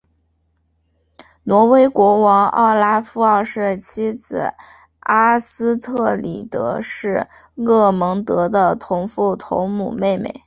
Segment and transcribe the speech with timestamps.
[1.43, 4.53] 挪威国王奥拉夫二世的妻子
[5.01, 7.27] 阿斯特里德是
[7.57, 10.33] 厄蒙德的同父同母妹妹。